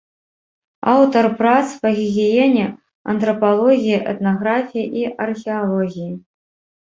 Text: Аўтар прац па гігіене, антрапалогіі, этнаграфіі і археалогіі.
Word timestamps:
Аўтар 0.93 1.25
прац 1.41 1.65
па 1.83 1.89
гігіене, 1.99 2.63
антрапалогіі, 3.13 4.01
этнаграфіі 4.15 4.87
і 5.03 5.07
археалогіі. 5.27 6.11